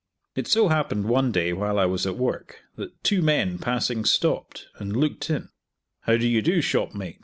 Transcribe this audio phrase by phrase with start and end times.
[0.35, 4.65] It so happened one day while I was at work that two men passing stopped,
[4.79, 5.49] and looked in,
[6.07, 7.19] "How do you do, shopmate?"